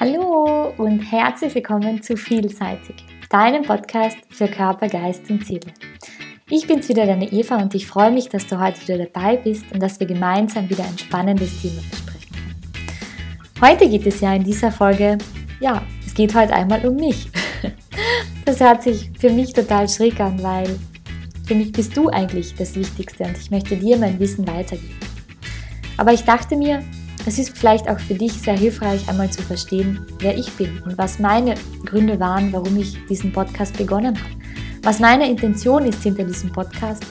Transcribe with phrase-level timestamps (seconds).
[0.00, 2.96] Hallo und herzlich willkommen zu Vielseitig,
[3.28, 5.72] deinem Podcast für Körper, Geist und Ziele.
[6.48, 9.70] Ich bin's wieder, deine Eva, und ich freue mich, dass du heute wieder dabei bist
[9.70, 12.36] und dass wir gemeinsam wieder ein spannendes Thema besprechen.
[13.60, 15.18] Heute geht es ja in dieser Folge,
[15.60, 17.28] ja, es geht heute einmal um mich.
[18.44, 20.68] Das hört sich für mich total schräg an, weil
[21.46, 24.98] für mich bist du eigentlich das Wichtigste und ich möchte dir mein Wissen weitergeben.
[25.96, 26.82] Aber ich dachte mir,
[27.24, 30.98] es ist vielleicht auch für dich sehr hilfreich, einmal zu verstehen, wer ich bin und
[30.98, 31.54] was meine
[31.84, 34.42] Gründe waren, warum ich diesen Podcast begonnen habe.
[34.82, 37.06] Was meine Intention ist hinter diesem Podcast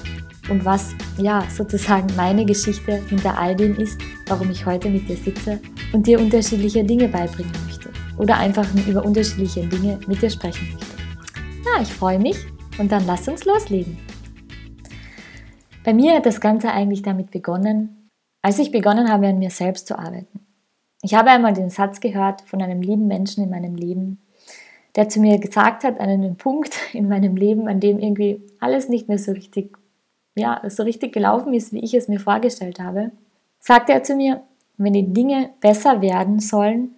[0.50, 5.16] und was, ja, sozusagen meine Geschichte hinter all dem ist, warum ich heute mit dir
[5.16, 5.60] sitze
[5.94, 10.96] und dir unterschiedliche Dinge beibringen möchte oder einfach über unterschiedliche Dinge mit dir sprechen möchte.
[11.64, 12.38] Ja, ich freue mich
[12.78, 13.98] und dann lass uns loslegen.
[15.86, 18.01] Bei mir hat das Ganze eigentlich damit begonnen,
[18.42, 20.40] als ich begonnen habe, an mir selbst zu arbeiten.
[21.02, 24.20] Ich habe einmal den Satz gehört von einem lieben Menschen in meinem Leben,
[24.96, 28.90] der zu mir gesagt hat, an einem Punkt in meinem Leben, an dem irgendwie alles
[28.90, 29.78] nicht mehr so richtig,
[30.36, 33.12] ja, so richtig gelaufen ist, wie ich es mir vorgestellt habe,
[33.60, 34.42] sagte er zu mir,
[34.78, 36.96] wenn die Dinge besser werden sollen,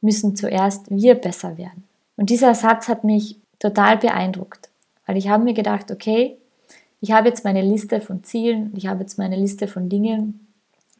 [0.00, 1.84] müssen zuerst wir besser werden.
[2.16, 4.70] Und dieser Satz hat mich total beeindruckt,
[5.06, 6.36] weil ich habe mir gedacht, okay,
[7.00, 10.43] ich habe jetzt meine Liste von Zielen, ich habe jetzt meine Liste von Dingen,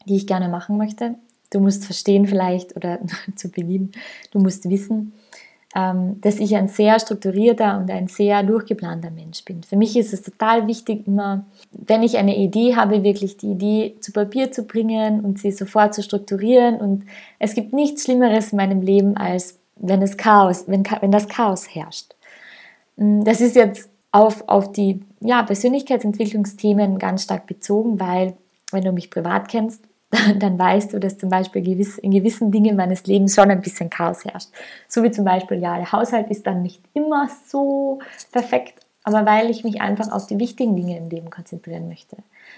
[0.06, 1.14] die ich gerne machen möchte.
[1.50, 2.98] Du musst verstehen vielleicht oder
[3.36, 3.92] zu Beginn,
[4.33, 5.12] du musst wissen,
[5.74, 9.62] ähm, dass ich ein sehr strukturierter und ein sehr durchgeplanter Mensch bin.
[9.64, 13.97] Für mich ist es total wichtig, immer, wenn ich eine Idee habe, wirklich die Idee
[14.00, 16.77] zu Papier zu bringen und sie sofort zu strukturieren.
[16.77, 17.05] Und
[17.41, 21.66] es gibt nichts Schlimmeres in meinem Leben, als wenn, es Chaos, wenn, wenn das Chaos
[21.75, 22.14] herrscht.
[22.97, 28.34] Mm, das ist jetzt auf, auf die ja, Persönlichkeitsentwicklungsthemen ganz stark bezogen, weil,
[28.70, 29.82] wenn du mich privat kennst,
[30.38, 34.24] dann weißt du, dass zum Beispiel in gewissen Dingen meines Lebens schon ein bisschen Chaos
[34.24, 34.48] herrscht.
[34.88, 37.98] So wie zum Beispiel, ja, der Haushalt ist dann nicht immer so
[38.32, 42.16] perfekt, aber weil ich mich einfach auf die wichtigen Dinge im Leben konzentrieren möchte.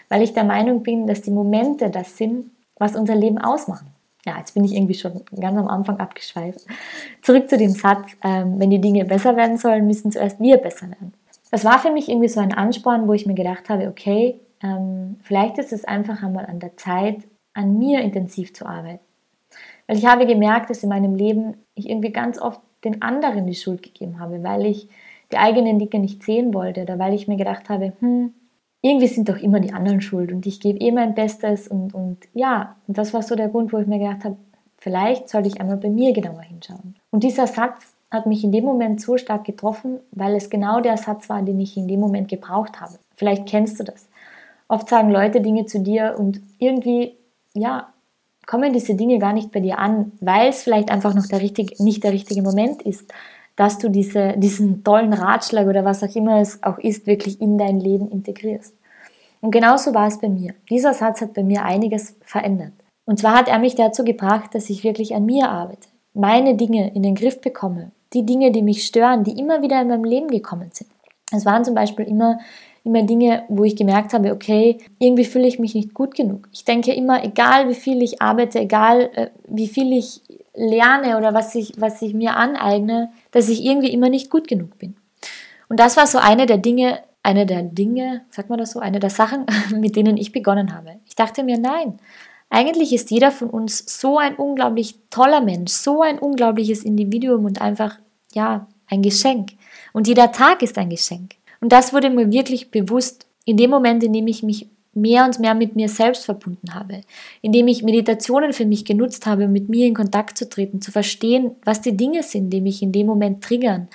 [0.09, 3.89] Weil ich der Meinung bin, dass die Momente das sind, was unser Leben ausmachen.
[4.25, 6.66] Ja, jetzt bin ich irgendwie schon ganz am Anfang abgeschweift.
[7.22, 10.89] Zurück zu dem Satz, ähm, wenn die Dinge besser werden sollen, müssen zuerst wir besser
[10.89, 11.15] werden.
[11.53, 15.16] Das war für mich irgendwie so ein Ansporn, wo ich mir gedacht habe, okay, ähm,
[15.22, 17.19] vielleicht ist es einfach einmal an der Zeit,
[17.56, 19.05] an mir intensiv zu arbeiten.
[19.87, 23.55] Weil ich habe gemerkt, dass in meinem Leben ich irgendwie ganz oft den anderen die
[23.55, 24.89] Schuld gegeben habe, weil ich
[25.33, 28.33] die eigenen Dinge nicht sehen wollte oder weil ich mir gedacht habe, hm,
[28.83, 32.19] irgendwie sind doch immer die anderen schuld und ich gebe eh mein Bestes und, und
[32.34, 34.37] ja, und das war so der Grund, wo ich mir gedacht habe,
[34.77, 36.95] vielleicht sollte ich einmal bei mir genauer hinschauen.
[37.11, 40.97] Und dieser Satz hat mich in dem Moment so stark getroffen, weil es genau der
[40.97, 42.99] Satz war, den ich in dem Moment gebraucht habe.
[43.16, 44.09] Vielleicht kennst du das.
[44.69, 47.16] Oft sagen Leute Dinge zu dir und irgendwie
[47.56, 47.93] ja,
[48.47, 51.83] kommen diese Dinge gar nicht bei dir an, weil es vielleicht einfach noch der richtige,
[51.83, 53.12] nicht der richtige Moment ist,
[53.56, 57.59] dass du diese, diesen tollen Ratschlag oder was auch immer es auch ist, wirklich in
[57.59, 58.75] dein Leben integrierst.
[59.41, 60.55] Und genauso war es bei mir.
[60.71, 62.72] Dieser Satz hat bei mir einiges verändert.
[63.05, 66.93] Und zwar hat er mich dazu gebracht, dass ich wirklich an mir arbeite, meine Dinge
[66.95, 70.28] in den Griff bekomme, die Dinge, die mich stören, die immer wieder in meinem Leben
[70.28, 70.91] gekommen sind.
[71.33, 72.39] Es waren zum Beispiel immer
[72.87, 76.49] immer Dinge, wo ich gemerkt habe, okay, irgendwie fühle ich mich nicht gut genug.
[76.53, 80.23] Ich denke immer, egal wie viel ich arbeite, egal äh, wie viel ich
[80.55, 84.79] lerne oder was ich, was ich mir aneigne, dass ich irgendwie immer nicht gut genug
[84.79, 84.97] bin.
[85.69, 89.01] Und das war so eine der Dinge, eine der Dinge, sagt man das so, eine
[89.01, 89.47] der Sachen,
[89.79, 91.01] mit denen ich begonnen habe.
[91.07, 91.99] Ich dachte mir, nein,
[92.49, 97.61] eigentlich ist jeder von uns so ein unglaublich toller Mensch, so ein unglaubliches Individuum und
[97.61, 97.99] einfach,
[98.33, 99.51] ja, ein Geschenk.
[99.93, 101.33] Und jeder Tag ist ein Geschenk.
[101.66, 105.41] Und das wurde mir wirklich bewusst in dem Moment, in dem ich mich mehr und
[105.41, 107.00] mehr mit mir selbst verbunden habe,
[107.43, 110.93] indem ich Meditationen für mich genutzt habe, um mit mir in Kontakt zu treten, zu
[110.93, 113.88] verstehen, was die Dinge sind, die mich in dem Moment triggern.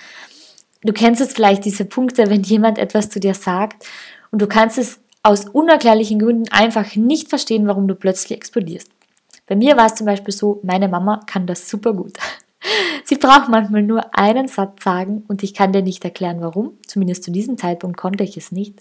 [0.84, 3.86] Du kennst es vielleicht, diese Punkte, wenn jemand etwas zu dir sagt
[4.32, 8.92] und du kannst es aus unerklärlichen Gründen einfach nicht verstehen, warum du plötzlich explodierst.
[9.48, 12.18] Bei mir war es zum Beispiel so, meine Mama kann das super gut.
[13.04, 16.78] Sie braucht manchmal nur einen Satz sagen und ich kann dir nicht erklären, warum.
[16.86, 18.80] Zumindest zu diesem Zeitpunkt konnte ich es nicht.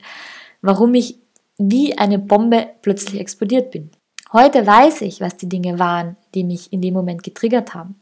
[0.61, 1.19] Warum ich
[1.59, 3.91] wie eine Bombe plötzlich explodiert bin.
[4.32, 7.97] Heute weiß ich, was die Dinge waren, die mich in dem Moment getriggert haben.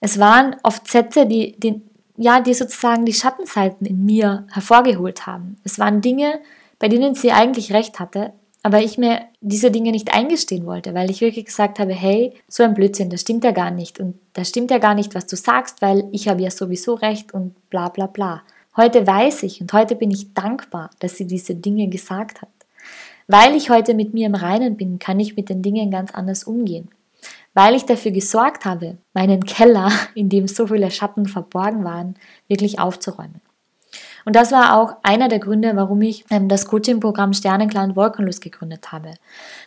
[0.00, 1.82] Es waren oft Sätze, die, die,
[2.16, 5.56] ja, die sozusagen die Schattenseiten in mir hervorgeholt haben.
[5.64, 6.40] Es waren Dinge,
[6.78, 11.10] bei denen sie eigentlich recht hatte, aber ich mir diese Dinge nicht eingestehen wollte, weil
[11.10, 14.50] ich wirklich gesagt habe, hey, so ein Blödsinn, das stimmt ja gar nicht und das
[14.50, 17.88] stimmt ja gar nicht, was du sagst, weil ich habe ja sowieso recht und bla
[17.88, 18.42] bla bla.
[18.76, 22.48] Heute weiß ich und heute bin ich dankbar, dass sie diese Dinge gesagt hat.
[23.26, 26.44] Weil ich heute mit mir im Reinen bin, kann ich mit den Dingen ganz anders
[26.44, 26.88] umgehen.
[27.52, 32.14] weil ich dafür gesorgt habe, meinen Keller, in dem so viele Schatten verborgen waren,
[32.48, 33.40] wirklich aufzuräumen.
[34.24, 38.40] Und das war auch einer der Gründe, warum ich ähm, das Coaching-Programm Sternenklar und Wolkenlos
[38.40, 39.14] gegründet habe.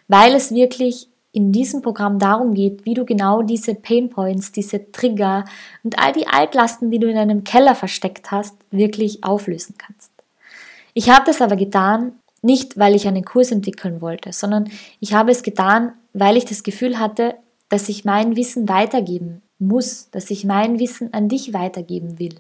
[0.08, 4.92] Weil es wirklich in diesem Programm darum geht, wie du genau diese Pain Points, diese
[4.92, 5.46] Trigger
[5.84, 10.12] und all die Altlasten, die du in deinem Keller versteckt hast, wirklich auflösen kannst.
[10.94, 12.14] Ich habe das aber getan,
[12.44, 14.70] nicht weil ich einen Kurs entwickeln wollte, sondern
[15.00, 17.36] ich habe es getan, weil ich das Gefühl hatte,
[17.70, 22.36] dass ich mein Wissen weitergeben muss, dass ich mein Wissen an dich weitergeben will,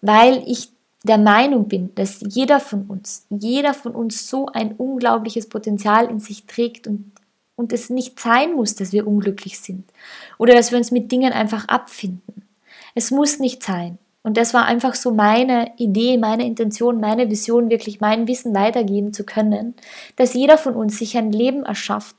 [0.00, 0.72] weil ich
[1.04, 6.20] der Meinung bin, dass jeder von uns, jeder von uns so ein unglaubliches Potenzial in
[6.20, 7.12] sich trägt und
[7.60, 9.84] und es nicht sein muss, dass wir unglücklich sind
[10.38, 12.48] oder dass wir uns mit Dingen einfach abfinden.
[12.94, 13.98] Es muss nicht sein.
[14.22, 19.12] Und das war einfach so meine Idee, meine Intention, meine Vision, wirklich mein Wissen weitergeben
[19.12, 19.74] zu können,
[20.16, 22.16] dass jeder von uns sich ein Leben erschafft,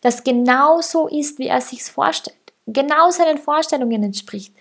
[0.00, 4.54] das genau so ist, wie er sich vorstellt, genau seinen Vorstellungen entspricht.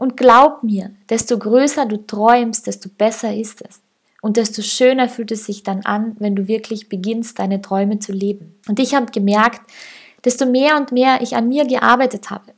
[0.00, 3.82] Und glaub mir, desto größer du träumst, desto besser ist es.
[4.22, 8.12] Und desto schöner fühlt es sich dann an, wenn du wirklich beginnst, deine Träume zu
[8.12, 8.58] leben.
[8.66, 9.60] Und ich habe gemerkt,
[10.24, 12.54] desto mehr und mehr ich an mir gearbeitet habe,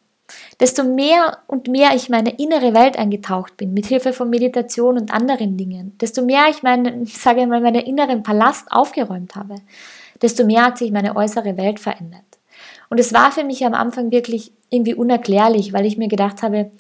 [0.61, 5.13] desto mehr und mehr ich meine innere Welt eingetaucht bin, mit Hilfe von Meditation und
[5.13, 9.57] anderen Dingen, desto mehr ich meinen, sage mal, meinen inneren Palast aufgeräumt habe,
[10.23, 12.23] desto mehr hat sich meine äußere Welt verändert.
[12.89, 16.71] Und es war für mich am Anfang wirklich irgendwie unerklärlich, weil ich mir gedacht habe,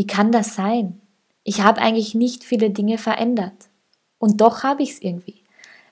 [0.00, 0.98] wie kann das sein?
[1.44, 3.68] Ich habe eigentlich nicht viele Dinge verändert.
[4.18, 5.44] Und doch habe ich es irgendwie,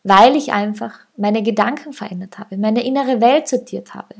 [0.03, 4.15] weil ich einfach meine Gedanken verändert habe, meine innere Welt sortiert habe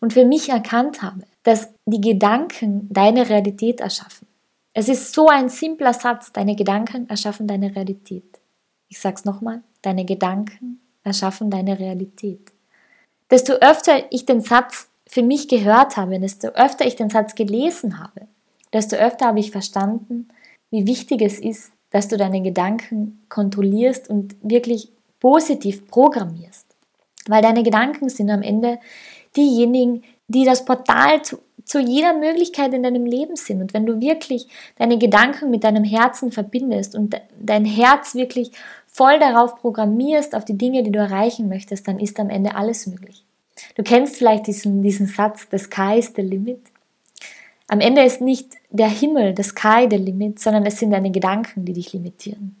[0.00, 4.26] und für mich erkannt habe, dass die Gedanken deine Realität erschaffen.
[4.72, 8.40] Es ist so ein simpler Satz, deine Gedanken erschaffen deine Realität.
[8.88, 12.50] Ich sage es nochmal, deine Gedanken erschaffen deine Realität.
[13.30, 17.98] Desto öfter ich den Satz für mich gehört habe, desto öfter ich den Satz gelesen
[17.98, 18.26] habe,
[18.74, 20.28] desto öfter habe ich verstanden,
[20.70, 24.90] wie wichtig es ist, dass du deine Gedanken kontrollierst und wirklich
[25.20, 26.66] positiv programmierst.
[27.28, 28.78] Weil deine Gedanken sind am Ende
[29.36, 33.60] diejenigen, die das Portal zu, zu jeder Möglichkeit in deinem Leben sind.
[33.60, 38.50] Und wenn du wirklich deine Gedanken mit deinem Herzen verbindest und dein Herz wirklich
[38.86, 42.86] voll darauf programmierst, auf die Dinge, die du erreichen möchtest, dann ist am Ende alles
[42.86, 43.24] möglich.
[43.76, 46.60] Du kennst vielleicht diesen, diesen Satz, the sky is the limit.
[47.68, 51.64] Am Ende ist nicht der Himmel, das Sky der Limit, sondern es sind deine Gedanken,
[51.64, 52.56] die dich limitieren.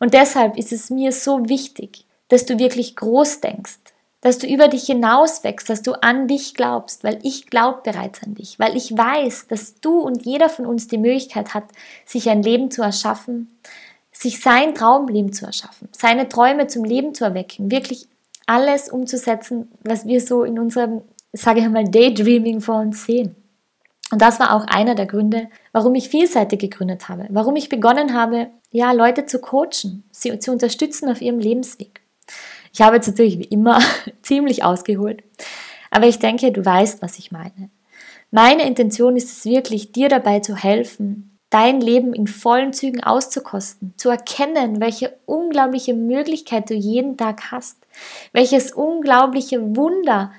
[0.00, 3.78] Und deshalb ist es mir so wichtig, dass du wirklich groß denkst,
[4.22, 8.22] dass du über dich hinaus wächst, dass du an dich glaubst, weil ich glaube bereits
[8.22, 11.64] an dich, weil ich weiß, dass du und jeder von uns die Möglichkeit hat,
[12.06, 13.48] sich ein Leben zu erschaffen,
[14.12, 18.06] sich sein Traumleben zu erschaffen, seine Träume zum Leben zu erwecken, wirklich
[18.46, 21.02] alles umzusetzen, was wir so in unserem,
[21.32, 23.34] sage ich mal, Daydreaming vor uns sehen.
[24.12, 28.12] Und das war auch einer der Gründe, warum ich vielseitig gegründet habe, warum ich begonnen
[28.12, 32.02] habe, ja, Leute zu coachen, sie zu unterstützen auf ihrem Lebensweg.
[32.74, 33.80] Ich habe jetzt natürlich wie immer
[34.22, 35.24] ziemlich ausgeholt,
[35.90, 37.70] aber ich denke, du weißt, was ich meine.
[38.30, 43.94] Meine Intention ist es wirklich, dir dabei zu helfen, dein Leben in vollen Zügen auszukosten,
[43.96, 47.78] zu erkennen, welche unglaubliche Möglichkeit du jeden Tag hast,
[48.34, 50.32] welches unglaubliche Wunder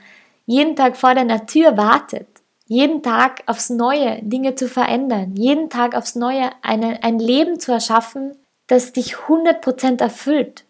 [0.45, 2.27] jeden Tag vor deiner Tür wartet
[2.73, 7.71] jeden Tag aufs Neue Dinge zu verändern, jeden Tag aufs Neue eine, ein Leben zu
[7.71, 10.63] erschaffen, das dich 100% erfüllt,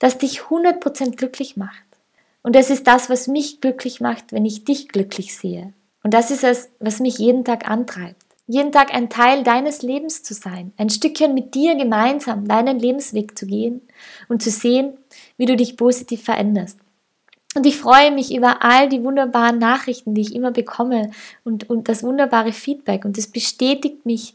[0.00, 1.84] das dich 100% glücklich macht.
[2.42, 5.72] Und das ist das, was mich glücklich macht, wenn ich dich glücklich sehe.
[6.02, 8.24] Und das ist es, was mich jeden Tag antreibt.
[8.48, 13.38] Jeden Tag ein Teil deines Lebens zu sein, ein Stückchen mit dir gemeinsam deinen Lebensweg
[13.38, 13.82] zu gehen
[14.28, 14.98] und zu sehen,
[15.36, 16.78] wie du dich positiv veränderst.
[17.56, 21.10] Und ich freue mich über all die wunderbaren Nachrichten, die ich immer bekomme
[21.42, 23.06] und, und das wunderbare Feedback.
[23.06, 24.34] Und es bestätigt mich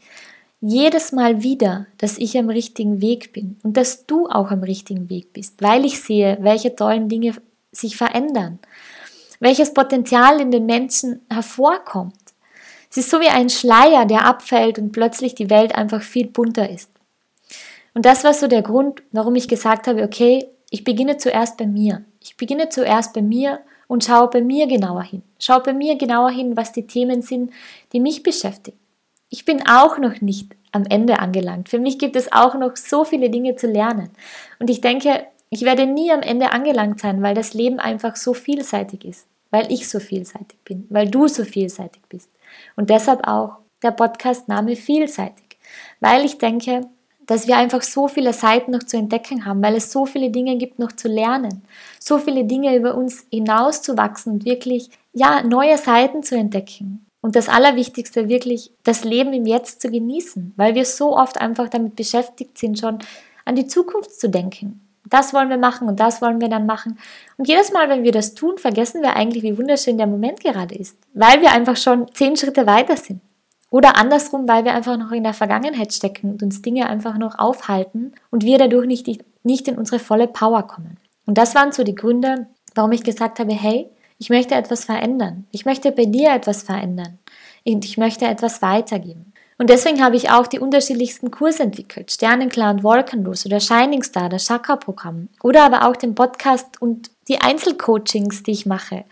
[0.60, 5.08] jedes Mal wieder, dass ich am richtigen Weg bin und dass du auch am richtigen
[5.08, 7.36] Weg bist, weil ich sehe, welche tollen Dinge
[7.70, 8.58] sich verändern,
[9.38, 12.18] welches Potenzial in den Menschen hervorkommt.
[12.90, 16.68] Es ist so wie ein Schleier, der abfällt und plötzlich die Welt einfach viel bunter
[16.68, 16.90] ist.
[17.94, 21.68] Und das war so der Grund, warum ich gesagt habe, okay, ich beginne zuerst bei
[21.68, 22.04] mir.
[22.22, 25.22] Ich beginne zuerst bei mir und schaue bei mir genauer hin.
[25.38, 27.52] Schaue bei mir genauer hin, was die Themen sind,
[27.92, 28.78] die mich beschäftigen.
[29.28, 31.68] Ich bin auch noch nicht am Ende angelangt.
[31.68, 34.10] Für mich gibt es auch noch so viele Dinge zu lernen.
[34.58, 38.32] Und ich denke, ich werde nie am Ende angelangt sein, weil das Leben einfach so
[38.32, 39.26] vielseitig ist.
[39.50, 42.30] Weil ich so vielseitig bin, weil du so vielseitig bist.
[42.74, 45.58] Und deshalb auch der Podcast-Name vielseitig.
[46.00, 46.86] Weil ich denke,
[47.26, 50.56] dass wir einfach so viele Seiten noch zu entdecken haben, weil es so viele Dinge
[50.56, 51.62] gibt noch zu lernen,
[51.98, 57.06] so viele Dinge über uns hinauszuwachsen und wirklich ja, neue Seiten zu entdecken.
[57.20, 61.68] Und das Allerwichtigste wirklich, das Leben im Jetzt zu genießen, weil wir so oft einfach
[61.68, 62.98] damit beschäftigt sind, schon
[63.44, 64.80] an die Zukunft zu denken.
[65.08, 66.98] Das wollen wir machen und das wollen wir dann machen.
[67.36, 70.74] Und jedes Mal, wenn wir das tun, vergessen wir eigentlich, wie wunderschön der Moment gerade
[70.74, 73.20] ist, weil wir einfach schon zehn Schritte weiter sind.
[73.72, 77.38] Oder andersrum, weil wir einfach noch in der Vergangenheit stecken und uns Dinge einfach noch
[77.38, 79.08] aufhalten und wir dadurch nicht,
[79.44, 80.98] nicht in unsere volle Power kommen.
[81.24, 83.88] Und das waren so die Gründe, warum ich gesagt habe, hey,
[84.18, 85.46] ich möchte etwas verändern.
[85.52, 87.18] Ich möchte bei dir etwas verändern.
[87.64, 89.32] Und ich möchte etwas weitergeben.
[89.56, 92.12] Und deswegen habe ich auch die unterschiedlichsten Kurse entwickelt.
[92.12, 95.30] Sternenklar und Wolkenlos oder Shining Star, das Chakra-Programm.
[95.42, 99.04] Oder aber auch den Podcast und die Einzelcoachings, die ich mache.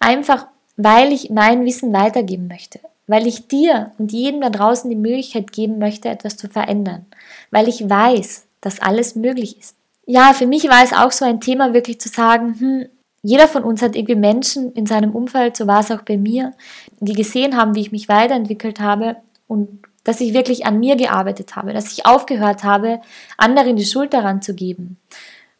[0.00, 2.78] Einfach, weil ich mein Wissen weitergeben möchte.
[3.06, 7.06] Weil ich dir und jedem da draußen die Möglichkeit geben möchte, etwas zu verändern.
[7.50, 9.76] Weil ich weiß, dass alles möglich ist.
[10.06, 12.86] Ja, für mich war es auch so ein Thema, wirklich zu sagen, hm,
[13.22, 16.54] jeder von uns hat irgendwie Menschen in seinem Umfeld, so war es auch bei mir,
[16.98, 19.16] die gesehen haben, wie ich mich weiterentwickelt habe
[19.46, 23.00] und dass ich wirklich an mir gearbeitet habe, dass ich aufgehört habe,
[23.36, 24.98] anderen die Schuld daran zu geben.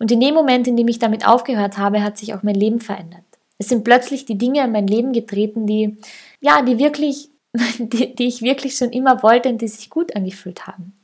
[0.00, 2.80] Und in dem Moment, in dem ich damit aufgehört habe, hat sich auch mein Leben
[2.80, 3.22] verändert.
[3.58, 5.96] Es sind plötzlich die Dinge in mein Leben getreten, die,
[6.40, 7.28] ja, die wirklich,
[7.78, 10.94] die, die ich wirklich schon immer wollte und die sich gut angefühlt haben.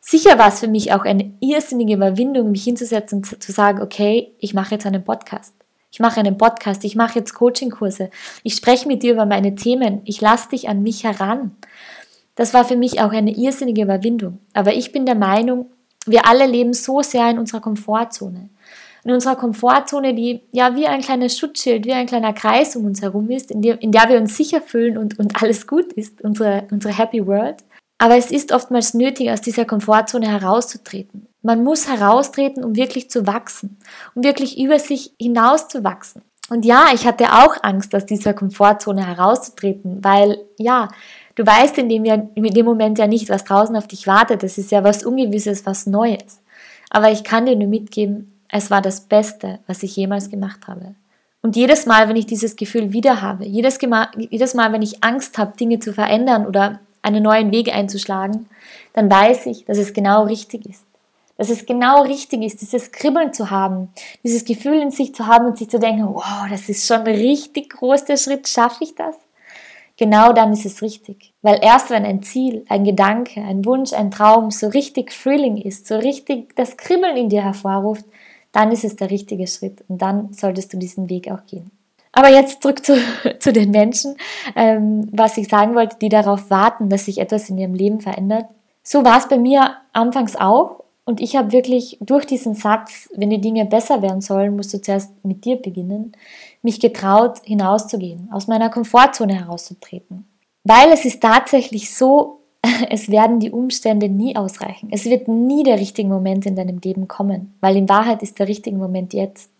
[0.00, 4.32] Sicher war es für mich auch eine irrsinnige Überwindung, mich hinzusetzen und zu sagen, okay,
[4.38, 5.54] ich mache jetzt einen Podcast.
[5.92, 8.10] Ich mache einen Podcast, ich mache jetzt Coachingkurse,
[8.42, 11.54] ich spreche mit dir über meine Themen, ich lasse dich an mich heran.
[12.34, 14.38] Das war für mich auch eine irrsinnige Überwindung.
[14.54, 15.66] Aber ich bin der Meinung,
[16.06, 18.48] wir alle leben so sehr in unserer Komfortzone.
[19.04, 23.02] In unserer Komfortzone, die ja wie ein kleines Schutzschild, wie ein kleiner Kreis um uns
[23.02, 26.22] herum ist, in der, in der wir uns sicher fühlen und, und alles gut ist,
[26.22, 27.64] unsere, unsere Happy World.
[27.98, 31.28] Aber es ist oftmals nötig, aus dieser Komfortzone herauszutreten.
[31.42, 33.78] Man muss heraustreten, um wirklich zu wachsen,
[34.14, 36.22] um wirklich über sich hinaus zu wachsen.
[36.48, 40.88] Und ja, ich hatte auch Angst, aus dieser Komfortzone herauszutreten, weil ja,
[41.34, 44.42] du weißt in dem, in dem Moment ja nicht, was draußen auf dich wartet.
[44.42, 46.42] Das ist ja was Ungewisses, was Neues.
[46.90, 50.94] Aber ich kann dir nur mitgeben, es war das Beste, was ich jemals gemacht habe.
[51.40, 53.78] Und jedes Mal, wenn ich dieses Gefühl wieder habe, jedes,
[54.16, 58.46] jedes Mal, wenn ich Angst habe, Dinge zu verändern oder einen neuen Weg einzuschlagen,
[58.92, 60.84] dann weiß ich, dass es genau richtig ist.
[61.38, 63.88] Dass es genau richtig ist, dieses Kribbeln zu haben,
[64.22, 67.70] dieses Gefühl in sich zu haben und sich zu denken, wow, das ist schon richtig
[67.70, 69.16] großer Schritt, schaffe ich das?
[69.96, 71.32] Genau dann ist es richtig.
[71.40, 75.86] Weil erst wenn ein Ziel, ein Gedanke, ein Wunsch, ein Traum so richtig Thrilling ist,
[75.86, 78.04] so richtig das Kribbeln in dir hervorruft,
[78.52, 81.70] dann ist es der richtige Schritt und dann solltest du diesen Weg auch gehen.
[82.12, 82.94] Aber jetzt zurück zu,
[83.40, 84.16] zu den Menschen,
[84.54, 88.46] ähm, was ich sagen wollte, die darauf warten, dass sich etwas in ihrem Leben verändert.
[88.82, 90.82] So war es bei mir anfangs auch.
[91.04, 94.80] Und ich habe wirklich durch diesen Satz, wenn die Dinge besser werden sollen, musst du
[94.80, 96.12] zuerst mit dir beginnen,
[96.62, 100.28] mich getraut, hinauszugehen, aus meiner Komfortzone herauszutreten.
[100.62, 102.41] Weil es ist tatsächlich so,
[102.90, 104.88] es werden die Umstände nie ausreichen.
[104.92, 108.48] Es wird nie der richtige Moment in deinem Leben kommen, weil in Wahrheit ist der
[108.48, 109.50] richtige Moment jetzt.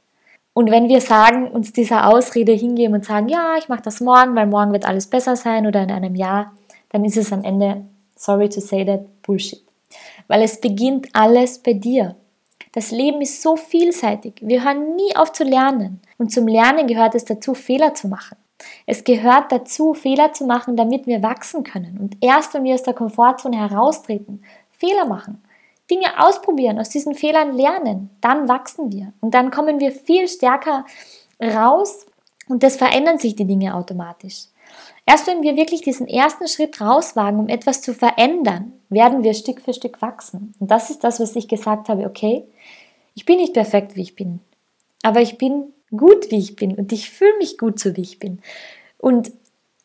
[0.54, 4.34] Und wenn wir sagen, uns dieser Ausrede hingeben und sagen, ja, ich mache das morgen,
[4.36, 6.52] weil morgen wird alles besser sein oder in einem Jahr,
[6.90, 7.84] dann ist es am Ende,
[8.16, 9.62] sorry to say that, Bullshit.
[10.28, 12.16] Weil es beginnt alles bei dir.
[12.72, 14.34] Das Leben ist so vielseitig.
[14.40, 16.00] Wir hören nie auf zu lernen.
[16.18, 18.36] Und zum Lernen gehört es dazu, Fehler zu machen.
[18.86, 21.98] Es gehört dazu, Fehler zu machen, damit wir wachsen können.
[22.00, 25.42] Und erst wenn wir aus der Komfortzone heraustreten, Fehler machen,
[25.90, 30.86] Dinge ausprobieren, aus diesen Fehlern lernen, dann wachsen wir und dann kommen wir viel stärker
[31.40, 32.06] raus
[32.48, 34.46] und das verändern sich die Dinge automatisch.
[35.04, 39.60] Erst wenn wir wirklich diesen ersten Schritt rauswagen, um etwas zu verändern, werden wir Stück
[39.60, 40.54] für Stück wachsen.
[40.60, 42.44] Und das ist das, was ich gesagt habe, okay,
[43.14, 44.40] ich bin nicht perfekt, wie ich bin,
[45.02, 48.18] aber ich bin gut, wie ich bin und ich fühle mich gut so, wie ich
[48.18, 48.40] bin.
[48.98, 49.30] Und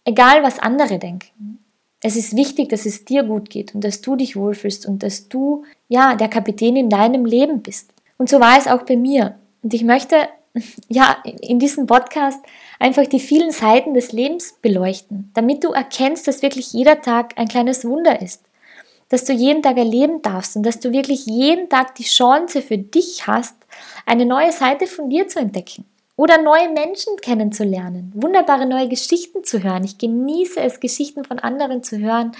[0.05, 1.59] egal, was andere denken,
[2.01, 5.29] es ist wichtig, dass es dir gut geht und dass du dich wohlfühlst und dass
[5.29, 7.91] du, ja, der Kapitän in deinem Leben bist.
[8.17, 9.35] Und so war es auch bei mir.
[9.63, 10.15] Und ich möchte,
[10.87, 12.39] ja, in diesem Podcast
[12.79, 17.47] einfach die vielen Seiten des Lebens beleuchten, damit du erkennst, dass wirklich jeder Tag ein
[17.47, 18.43] kleines Wunder ist.
[19.09, 22.77] Dass du jeden Tag erleben darfst und dass du wirklich jeden Tag die Chance für
[22.77, 23.55] dich hast,
[24.05, 25.85] eine neue Seite von dir zu entdecken.
[26.17, 29.83] Oder neue Menschen kennenzulernen, wunderbare neue Geschichten zu hören.
[29.83, 32.31] Ich genieße es, Geschichten von anderen zu hören,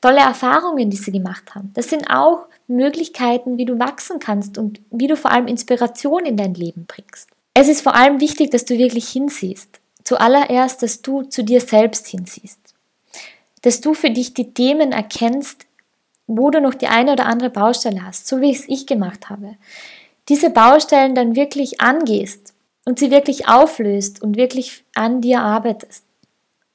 [0.00, 1.70] tolle Erfahrungen, die sie gemacht haben.
[1.74, 6.36] Das sind auch Möglichkeiten, wie du wachsen kannst und wie du vor allem Inspiration in
[6.36, 7.28] dein Leben bringst.
[7.54, 9.78] Es ist vor allem wichtig, dass du wirklich hinsiehst.
[10.02, 12.58] Zuallererst, dass du zu dir selbst hinsiehst.
[13.62, 15.66] Dass du für dich die Themen erkennst,
[16.26, 19.54] wo du noch die eine oder andere Baustelle hast, so wie es ich gemacht habe.
[20.28, 26.04] Diese Baustellen dann wirklich angehst und sie wirklich auflöst und wirklich an dir arbeitest.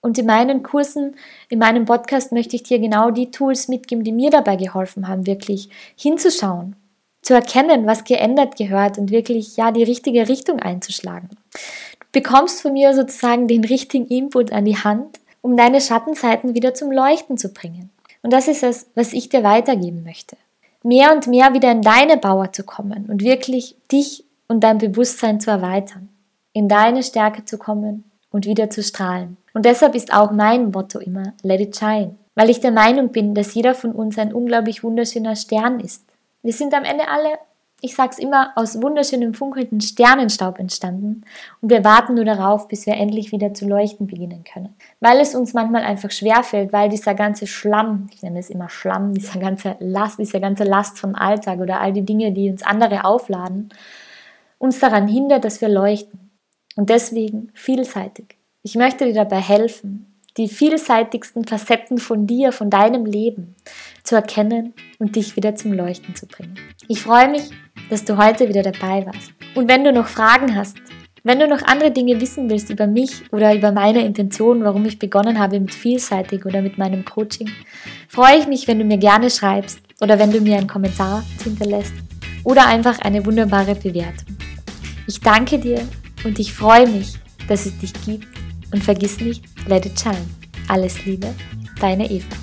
[0.01, 1.15] Und in meinen Kursen,
[1.49, 5.25] in meinem Podcast möchte ich dir genau die Tools mitgeben, die mir dabei geholfen haben,
[5.25, 6.75] wirklich hinzuschauen,
[7.23, 11.29] zu erkennen, was geändert gehört und wirklich ja die richtige Richtung einzuschlagen.
[11.99, 16.75] Du bekommst von mir sozusagen den richtigen Input an die Hand, um deine Schattenseiten wieder
[16.75, 17.89] zum Leuchten zu bringen.
[18.21, 20.37] Und das ist es, was ich dir weitergeben möchte.
[20.83, 25.39] Mehr und mehr wieder in deine Bauer zu kommen und wirklich dich und dein Bewusstsein
[25.39, 26.09] zu erweitern,
[26.53, 29.37] in deine Stärke zu kommen und wieder zu strahlen.
[29.53, 33.33] Und deshalb ist auch mein Motto immer Let it shine, weil ich der Meinung bin,
[33.33, 36.03] dass jeder von uns ein unglaublich wunderschöner Stern ist
[36.45, 37.39] wir sind am Ende alle,
[37.81, 41.23] ich sag's immer, aus wunderschönem funkelnden Sternenstaub entstanden
[41.59, 44.75] und wir warten nur darauf, bis wir endlich wieder zu leuchten beginnen können.
[44.99, 49.15] Weil es uns manchmal einfach schwerfällt, weil dieser ganze Schlamm, ich nenne es immer Schlamm,
[49.15, 53.05] dieser ganze Last, diese ganze Last vom Alltag oder all die Dinge, die uns andere
[53.05, 53.69] aufladen,
[54.57, 56.31] uns daran hindert, dass wir leuchten.
[56.75, 58.37] Und deswegen vielseitig.
[58.63, 63.55] Ich möchte dir dabei helfen, die vielseitigsten Facetten von dir, von deinem Leben
[64.03, 66.59] zu erkennen und dich wieder zum Leuchten zu bringen.
[66.87, 67.51] Ich freue mich,
[67.89, 69.31] dass du heute wieder dabei warst.
[69.55, 70.77] Und wenn du noch Fragen hast,
[71.23, 74.99] wenn du noch andere Dinge wissen willst über mich oder über meine Intention, warum ich
[74.99, 77.49] begonnen habe mit vielseitig oder mit meinem Coaching,
[78.07, 82.04] freue ich mich, wenn du mir gerne schreibst oder wenn du mir einen Kommentar hinterlässt
[82.45, 84.37] oder einfach eine wunderbare Bewertung.
[85.07, 85.81] Ich danke dir
[86.23, 87.15] und ich freue mich,
[87.49, 88.27] dass es dich gibt
[88.71, 90.25] und vergiss nicht, let it shine.
[90.69, 91.27] Alles Liebe,
[91.81, 92.35] deine Eva.